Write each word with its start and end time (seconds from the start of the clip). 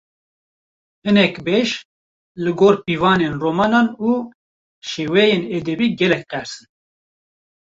Hinek 1.03 1.35
beş, 1.45 1.69
li 2.43 2.51
gor 2.59 2.75
pîvanên 2.85 3.35
romanan 3.43 3.87
û 4.09 4.11
şêweyên 4.89 5.43
edebî 5.57 5.87
gelek 5.99 6.23
qels 6.31 6.51
in 6.61 6.67